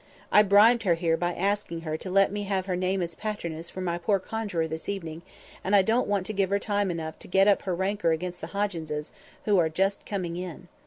[0.31, 3.69] I bribed her here by asking her to let me have her name as patroness
[3.69, 5.21] for my poor conjuror this evening;
[5.63, 8.41] and I don't want to give her time enough to get up her rancour against
[8.41, 9.11] the Hogginses,
[9.45, 10.69] who are just coming in.